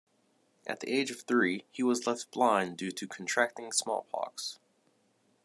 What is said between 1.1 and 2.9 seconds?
of three, he was left blind due